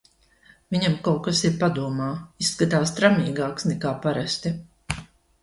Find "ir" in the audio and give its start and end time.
1.49-1.53